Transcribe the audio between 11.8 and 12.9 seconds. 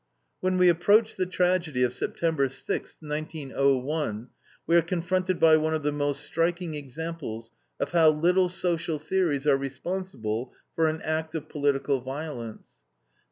violence.